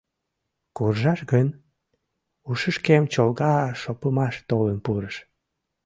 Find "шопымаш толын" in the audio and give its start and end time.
3.81-4.77